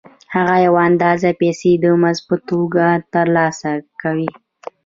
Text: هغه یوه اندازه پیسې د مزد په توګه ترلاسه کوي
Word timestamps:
هغه 0.35 0.55
یوه 0.65 0.81
اندازه 0.89 1.29
پیسې 1.41 1.71
د 1.83 1.85
مزد 2.01 2.23
په 2.29 2.35
توګه 2.49 2.85
ترلاسه 3.13 3.71
کوي 4.01 4.29